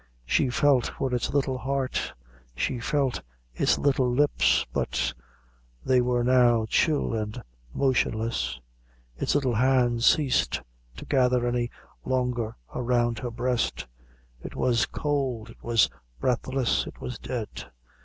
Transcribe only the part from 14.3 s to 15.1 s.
it was